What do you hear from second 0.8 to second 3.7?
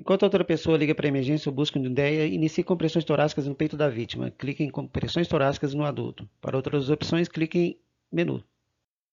para a emergência ou busca uma ideia, inicie compressões torácicas no